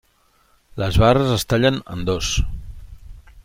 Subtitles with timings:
[0.83, 2.33] Les barres es tallen en dos.